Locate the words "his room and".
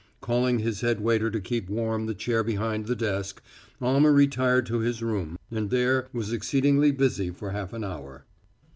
4.79-5.69